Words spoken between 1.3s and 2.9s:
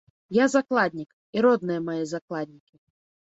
і родныя мае закладнікі.